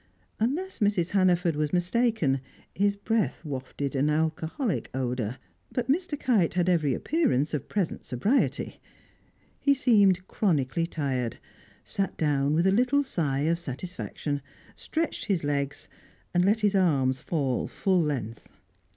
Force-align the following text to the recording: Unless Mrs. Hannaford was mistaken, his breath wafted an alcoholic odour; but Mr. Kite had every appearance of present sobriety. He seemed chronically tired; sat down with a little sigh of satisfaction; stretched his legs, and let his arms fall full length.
Unless 0.39 0.79
Mrs. 0.79 1.09
Hannaford 1.09 1.55
was 1.55 1.71
mistaken, 1.71 2.41
his 2.73 2.95
breath 2.95 3.45
wafted 3.45 3.95
an 3.95 4.09
alcoholic 4.09 4.89
odour; 4.95 5.37
but 5.71 5.89
Mr. 5.91 6.19
Kite 6.19 6.55
had 6.55 6.67
every 6.67 6.95
appearance 6.95 7.53
of 7.53 7.69
present 7.69 8.03
sobriety. 8.03 8.81
He 9.59 9.75
seemed 9.75 10.27
chronically 10.27 10.87
tired; 10.87 11.37
sat 11.83 12.17
down 12.17 12.55
with 12.55 12.65
a 12.65 12.71
little 12.71 13.03
sigh 13.03 13.41
of 13.41 13.59
satisfaction; 13.59 14.41
stretched 14.75 15.25
his 15.25 15.43
legs, 15.43 15.87
and 16.33 16.43
let 16.43 16.61
his 16.61 16.73
arms 16.73 17.19
fall 17.19 17.67
full 17.67 18.01
length. 18.01 18.49